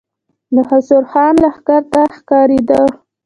د 0.53 0.57
خسرو 0.69 1.07
خان 1.11 1.33
لښکر 1.43 1.81
نه 1.93 2.03
ښکارېده. 2.17 2.81